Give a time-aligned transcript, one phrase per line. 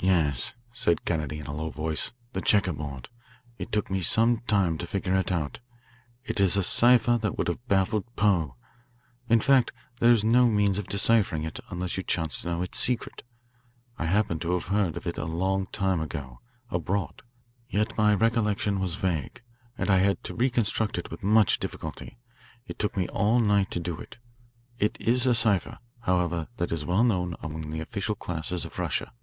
[0.00, 1.96] "Yes," said Kennedy in a low tone,
[2.34, 3.08] "the checkerboard.
[3.56, 5.60] It took me some time to figure it out.
[6.26, 8.54] It is a cipher that would have baffled Poe.
[9.30, 12.78] In fact, there is no means of deciphering it unless you chance to know its
[12.78, 13.22] secret.
[13.98, 17.22] I happened to have heard of it a long time ago abroad,
[17.70, 19.42] yet my recollection was vague,
[19.78, 22.18] and I had to reconstruct it with much difficulty.
[22.66, 24.18] It took me all night to do it.
[24.78, 29.14] It is a cipher, however, that is well known among the official classes of Russia.